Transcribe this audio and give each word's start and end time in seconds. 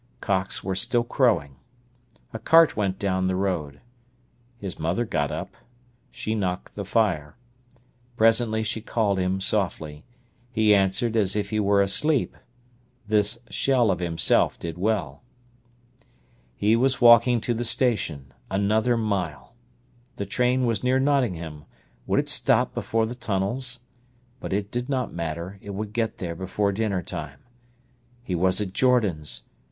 Cocks 0.19 0.63
were 0.63 0.73
still 0.73 1.03
crowing. 1.03 1.57
A 2.33 2.39
cart 2.39 2.75
went 2.75 2.97
down 2.97 3.27
the 3.27 3.35
road. 3.35 3.81
His 4.57 4.79
mother 4.79 5.05
got 5.05 5.31
up. 5.31 5.53
She 6.09 6.33
knocked 6.33 6.73
the 6.73 6.85
fire. 6.85 7.37
Presently 8.17 8.63
she 8.63 8.81
called 8.81 9.19
him 9.19 9.39
softly. 9.39 10.03
He 10.51 10.73
answered 10.73 11.15
as 11.15 11.35
if 11.35 11.51
he 11.51 11.59
were 11.59 11.83
asleep. 11.83 12.35
This 13.07 13.37
shell 13.51 13.91
of 13.91 13.99
himself 13.99 14.57
did 14.57 14.75
well. 14.75 15.21
He 16.55 16.75
was 16.75 16.99
walking 16.99 17.39
to 17.41 17.53
the 17.53 17.63
station—another 17.63 18.97
mile! 18.97 19.53
The 20.15 20.25
train 20.25 20.65
was 20.65 20.83
near 20.83 20.99
Nottingham. 20.99 21.65
Would 22.07 22.21
it 22.21 22.27
stop 22.27 22.73
before 22.73 23.05
the 23.05 23.13
tunnels? 23.13 23.81
But 24.39 24.51
it 24.51 24.71
did 24.71 24.89
not 24.89 25.13
matter; 25.13 25.59
it 25.61 25.75
would 25.75 25.93
get 25.93 26.17
there 26.17 26.33
before 26.33 26.71
dinner 26.71 27.03
time. 27.03 27.41
He 28.23 28.33
was 28.33 28.59
at 28.59 28.73
Jordan's. 28.73 29.43